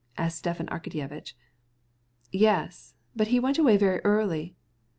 [0.17, 1.33] asked Stepan Arkadyevitch.
[2.31, 4.55] "Yes; but he left rather early."